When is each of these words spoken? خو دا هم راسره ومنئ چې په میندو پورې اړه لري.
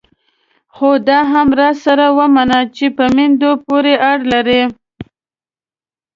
خو 0.75 0.89
دا 1.07 1.19
هم 1.33 1.47
راسره 1.59 2.07
ومنئ 2.17 2.63
چې 2.75 2.85
په 2.97 3.05
میندو 3.15 3.51
پورې 3.65 3.93
اړه 4.09 4.19
لري. 4.33 4.61